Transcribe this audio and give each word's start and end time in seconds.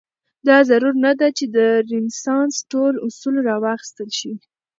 دا 0.47 0.57
ضرور 0.69 0.93
نه 1.05 1.11
ده 1.19 1.27
چې 1.37 1.45
د 1.55 1.57
رنسانس 1.91 2.55
ټول 2.71 2.93
اصول 3.07 3.35
راواخیستل 3.49 4.09
شي. 4.19 4.33